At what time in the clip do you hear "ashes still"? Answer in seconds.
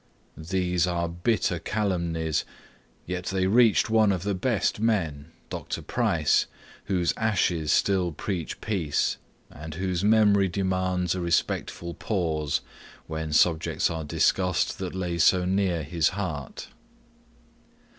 7.17-8.11